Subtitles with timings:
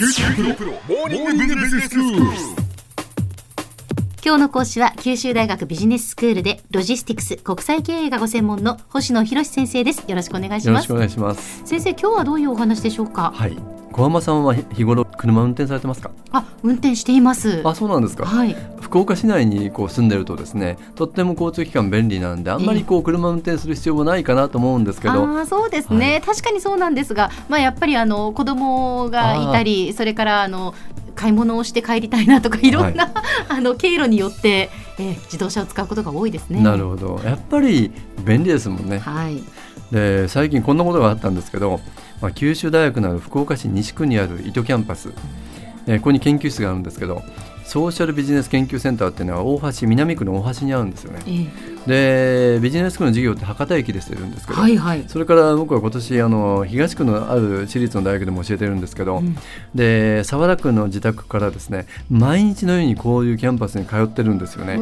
[0.00, 2.20] 九州大学モーニングビジネススクール。
[4.24, 11.66] 今日の講師は九州大学ビジネススクールでロジスティクス国際経営がご専門の星野博先生ですよろしくお願いしますよろしくお願いします。
[11.66, 13.30] 先生今日はどういうお話でしょうか？
[13.34, 13.54] はい。
[13.92, 16.12] 小浜さんは日頃車運転されてますか？
[16.30, 18.24] あ運転していますあ、そうなんですか。
[18.24, 18.56] はい
[18.90, 25.12] 福岡市内にこう住んでるとですね、とっても交通機関便利なんで、あんまりこう車運転する必要もないかなと思うんですけど。
[25.14, 30.74] ああそうですね、はい確かにそうなんですが、まあ、やっぱりあの子供がいたりそれからあの
[31.14, 33.12] 買い物をして帰りたいなとかいろんな、
[33.48, 36.60] あの経路によって、えー自動車を使うことが多いですね。
[36.60, 37.20] なるほど。
[37.24, 37.92] やっぱり
[38.24, 38.98] 便利ですもんね。
[38.98, 39.40] はい、
[39.92, 41.78] で、最近こんなことがあったんですけど、
[42.20, 45.12] まあ、九州大学のある福岡市西区にある糸キャンパス、
[45.86, 47.22] えーここに研究室があるんですけど、
[47.70, 51.20] ソーシャルビジネス研究センターっていうのは大橋南区の大橋にあるんですよね。
[51.26, 55.04] えーでビジネス区の授業って博多駅でしてるんですけど、はいはい。
[55.06, 59.36] それから僕は今年あの東区のある私立の大学でも教えてるんですけど、うん
[59.74, 64.80] で沢田区の自宅からですね毎日のようにこういうキャンパスに通ってるんですよね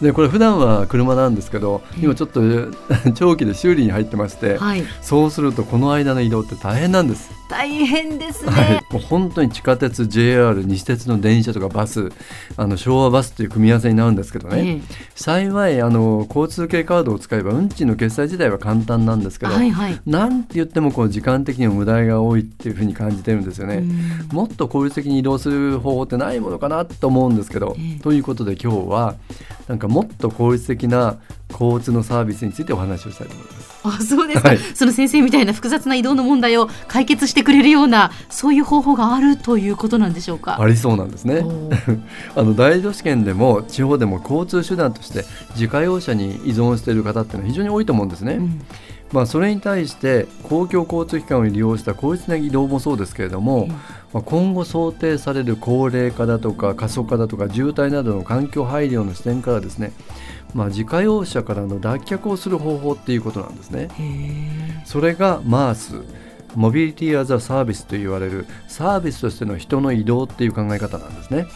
[0.00, 2.40] でこれ普段は車なんですけどうん今ちょっと
[3.14, 7.30] 長期で修理に入ってまして、ーはいそうするとこの間の移動って大変なんです。
[7.48, 8.50] 大変ですね。
[8.50, 12.10] はい、もう本当に地下鉄 JR 西鉄の電車とかバス
[12.56, 20.00] あの昭和バスという組み合わせになるんですけどね、え幸いあの交通系カードを使えば運賃の決済自体は簡単なんですけど、ーはいはい。
[20.06, 23.76] なんて言ってもこう時間的にも無駄が多いっていうふうに感じてるんですよね。
[23.76, 29.16] うんもっと効率的に移動する方法ってないものかなと思うんですけど、ええということで今日は
[29.68, 31.18] なんかもっと効率的な
[31.50, 33.74] 交通のサービスについてお話をしたいと思います。
[33.86, 40.60] あそうですか、はいその先生みたいな複雑な移動の問題を解決してくれるようなそういう方法があるということなんでしょうか。
[40.60, 41.44] ありそうなんですね。
[42.34, 48.34] あの大都市圏でも地方でも交通手段として自家用車に依存している方っていうのは非常に多いと思うんですね。
[48.34, 48.60] うん
[49.14, 53.68] まあそれに対して公共交通機関を利用した効率的な移動もそうですけれども、うん。
[53.68, 59.92] まあ、今後想定される高齢化だとか過疎化だとか渋滞などの環境配慮の視点からですね、
[60.54, 63.88] まあ、自家用車からの脱却をする方法っていうことなんですね。
[64.84, 66.04] それが MaaS
[66.54, 71.46] モビリティ・アザ・サービスと言われるサービスとしての人の移動っていう考え方なんですね。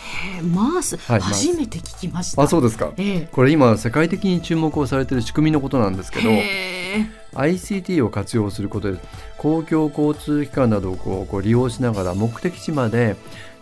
[0.43, 2.43] マース、はい初めて聞きました。
[2.43, 8.99] あそうですかええこれ今世界的に注目をされている仕組みのことなんですけどへ ICT を活用することで
[9.37, 13.17] 公共交通機関などをこう利用しながら目的地まで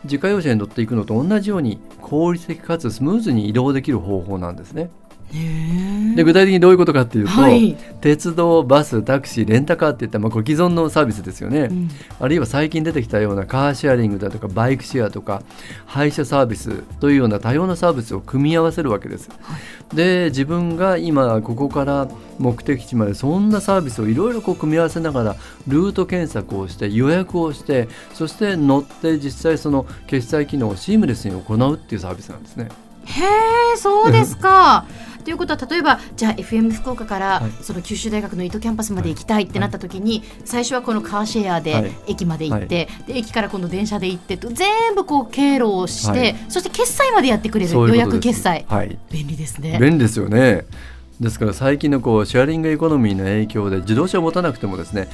[0.05, 4.91] 自家用車に乗っていくのと同じように効率的かつスムーズに移動できる方法なんですね。
[5.33, 7.77] で具体的にどういうことかっていうと、はい。
[8.01, 11.91] 鉄道バスタクシーレンタカーっていったまあこれ既存のサービスですよね、うん。
[12.21, 15.43] あるいは最近出てきたようなカーシェアリングだとかバイクシェアとか
[15.85, 19.29] 配車サービスというような多様なサービスを組み合わせるわけです。
[19.93, 22.09] で自分が今ここから
[22.39, 25.37] 目的地までそんなサービスをいろいろこう組み合わせながら
[25.69, 32.69] ルート検索をして予約をしてそして乗って実際その決済機能をシームレスに行うっていうサービスなんですね。
[33.07, 33.25] へ
[33.75, 34.85] えそうですか。
[35.27, 37.51] ということは例えばじゃあ FM 福岡から、はい。
[37.61, 41.63] その九州大学の糸キャンパスまで行きたいってなった時に、最初はこのカーシェアはい。
[41.63, 46.37] で駅まで行って、で駅から今度電車で行ってと全部こう経路をして、はい。
[46.49, 47.73] そして決済までやってくれる。
[47.73, 48.65] 予約決済。
[48.69, 48.97] はい。
[49.11, 49.79] 便利ですね。
[49.81, 50.65] 便利ですよね。
[51.21, 55.09] ですから最近のこうシェアリングエコノミーの影響で自動車を持たなくてもですね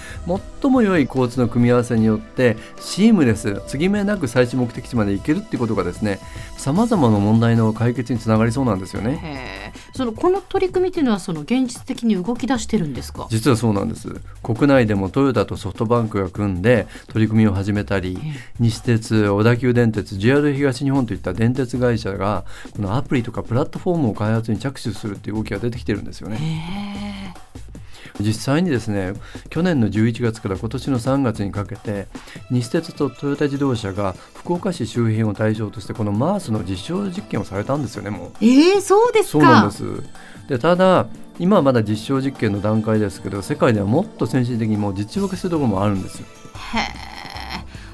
[0.60, 6.18] 最も良い交通の組み合わせによってシームレス継ぎ目なく最終目的地まで行けるっていうことがですね
[6.56, 9.61] さまざまな問題の解決につながりそうなんですよね。
[9.94, 13.26] そのこの取り組みっていうのはその現実的に動き出してるんですか？
[13.30, 14.08] 実はそうなんです
[14.42, 18.18] 国内でもトヨタとソフトバンクが組んで取り組みを始めたり
[18.58, 22.44] 西鉄小田急電鉄 JR 東日本といった電鉄会社が
[22.74, 27.34] このアプリとかプラットフォームを開発に着手するっていう動きが出てきてるんですよね。
[28.20, 29.14] 実際にですね
[29.48, 32.06] 去年の11月から今年の3月にかけて
[32.50, 38.30] 西鉄とトヨタ自動車が福岡市周辺を対象としてこの MaaS の実証実験をされたんですよねもう。
[38.40, 39.30] えー、そうですか。
[39.32, 39.84] そうなんです
[40.48, 41.06] でただ
[41.38, 46.26] 今はまだ実証実験の段階ですけど世界ではもっと先進的にもう実用化するところもあるんですよ。
[46.74, 47.12] へえ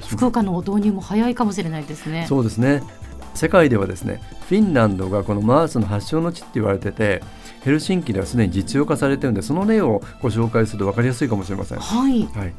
[0.07, 2.25] 福岡の導入も早いかもしれないですね。
[2.27, 2.81] そうですね
[3.39, 7.23] 世界ではですねフィンランドがこの MaaS の発祥の地って言われてて
[7.61, 11.79] ヘルシンキではすでに実用化されてるんでその例をご紹介すると分かりやすいかもしれません。
[11.79, 12.23] はい。
[12.25, 12.53] はい、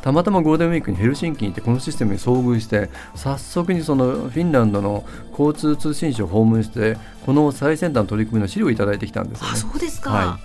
[0.00, 6.96] たまたまゴールデンウィークにヘルシンキに行ってこのシステムに遭遇して早速にそのフィンランドの交通通信省を訪問して
[7.26, 9.58] この最先端の取り組みの資料をいただいてきたんですよあね。
[9.58, 10.10] そうですか。
[10.10, 10.38] は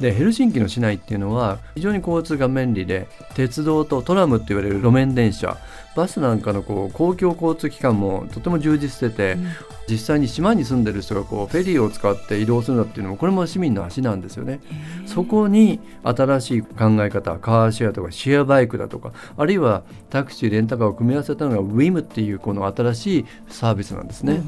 [0.00, 5.58] でヘルシンキの市内っていうのは非常に交通が便利で鉄道とトラムって言われる路面電車
[5.96, 9.48] バスなんかのこう公共交通機関もとても充実してて、うん、
[9.88, 14.60] 実際に島に住んでる人がこうフェリーを使って移動するんだっていうのもこれも市民の足なんですよね。
[15.06, 24.40] そこに新しい考え方カーシェアとかシェアバイクだとかあるいはタクシーレンタカーを組み合わせたのが WIM っていうこの新しいサービスなんですね。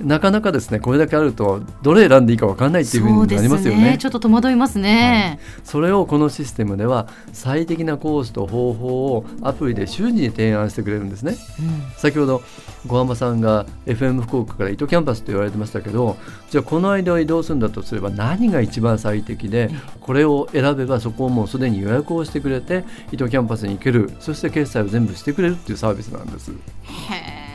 [0.00, 12.42] うんなかなかですねこれだけあるとどれ選んでいいか分かんないっていうふうになりますよね、ね、ちょっと戸惑いますね、はい、それをこのシステムでは最適なコースと方法をアプリで瞬時に提案してくれるんですね、うん、先ほど
[12.86, 16.16] 小浜さんが FM 福岡から糸キャンパスと言われてましたけど
[16.50, 19.70] じゃあこの間を移動するんだとすれば何が一番最適で
[20.00, 24.10] これを選べばそこをもうすでに予約をしてくれて糸キャンパスに行ける。
[24.20, 26.50] そして決済を全部してくれるっていうサービスなんです。
[26.50, 27.45] へ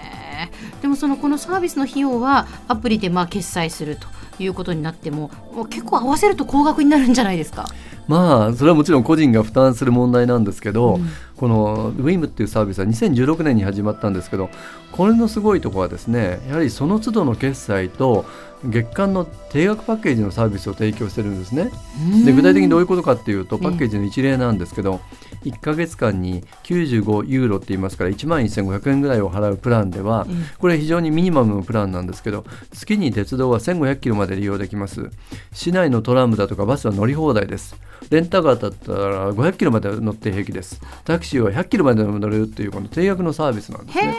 [0.82, 4.08] でもそのこのサービスの費用はアプリでまあ決済すると
[4.42, 5.30] いうことになっても
[5.70, 7.68] 結構合わせると高額になるんじゃないですか？
[8.08, 14.50] まあそれはもちろん個人が負担する問題なんですけど、うん、この WIM っていうサービスは2016年に始まったんですけど
[14.92, 18.26] これのすごいところはですねやはりその都度の決済と
[18.66, 21.72] 月間の定額パッケージのサービスを提供してるんですね。
[22.26, 25.00] で具体的にどういうことかっていうとパッケージの一例なんですけど、
[25.44, 30.28] 1か月間に95ユーロって言いますから1万1500円ぐらいを払うプランでは
[30.60, 35.10] これ非常にミニマムのプランなんですけど月に鉄道は1500キロまで利用できます。
[35.54, 37.76] 市内のトラムだとかバスは乗り放題です。
[38.10, 40.82] レンタカーだったら500キロまで乗って平気です。
[41.06, 44.16] タクシーは100キロまで乗れるっていうこの定額のサービスなんですね。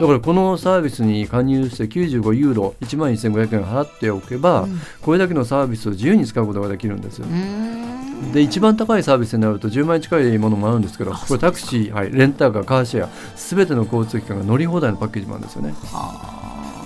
[0.00, 7.26] だからこのサービスに加入して95ユーロ1万1500円払っておけば、うん、これだけのサービスを自由に使うことができるんですよ。
[8.32, 15.74] で一番高いサービスになると10万円近いものもあるんですけどこれタクシー、はい、レンタカーカーシェアすべての交通機関が乗り放題のパッケージなんですよね。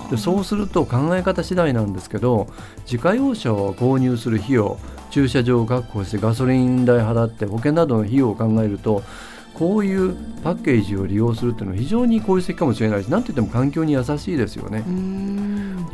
[0.09, 2.47] でそうすると考え方次第なんですけど
[2.89, 4.79] 自家用車を購入する費用
[5.09, 9.03] 駐車場を確保してガソリン代払って保険などの費用を考えると
[9.57, 14.83] こういうパッケージを利用するっていうのは非常に効率的かもしれないし何といっても環境に優しいですよね。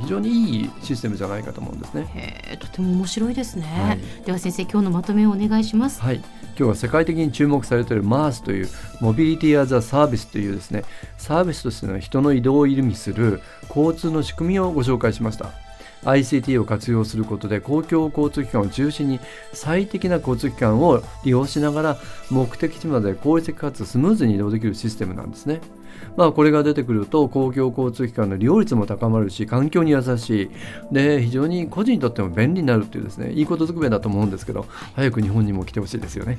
[0.02, 2.58] 非常にいいシステムじゃないかと思うんですね。
[2.60, 6.02] とても面白いですね、はい、では先生今日のまとめをお願いします。
[6.02, 6.18] はい。
[6.18, 8.70] 今日は世界的に注目されている MaaS という
[9.00, 10.84] モビリティアザサービスというですね
[11.18, 15.50] サービスとしての人の移動を意味する交通の仕組みをご紹介しました
[16.06, 19.20] ICT を活用することで公共交通機関を中心に
[19.54, 21.98] 最適な交通機関を利用しながら
[22.30, 25.62] 目的地まで効率的かつスムーズに移動できるシステムなんですね。
[26.18, 30.50] まあ、これが出てくると公共交通機関の利用率も高まるし環境に優しい。
[30.92, 34.66] で非常に個人にとっても便利になるっていうですねいいことずくめだと思うんですけど
[34.96, 36.38] 早く日本にも来てほしいですよね。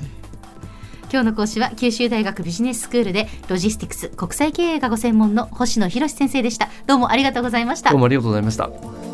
[1.13, 6.69] 今日の講師は九州大学ビジネススクールでロジスティクス国際経営がご専門の星野博先生でした。
[6.87, 7.91] どうもありがとうございました。
[7.91, 9.14] どうもありがとうございました